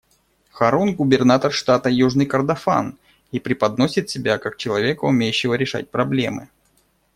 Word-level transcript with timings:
Харун— 0.49 0.95
губернатор 0.97 1.51
штата 1.53 1.87
Южный 1.91 2.25
Кордофан 2.25 2.97
и 3.31 3.39
преподносит 3.39 4.09
себя 4.09 4.39
как 4.39 4.57
человека, 4.57 5.05
умеющего 5.05 5.53
решать 5.53 5.91
проблемы. 5.91 6.49